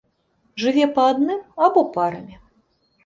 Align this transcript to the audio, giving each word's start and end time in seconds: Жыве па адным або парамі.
Жыве 0.61 0.87
па 0.95 1.05
адным 1.11 1.45
або 1.67 1.81
парамі. 1.99 2.35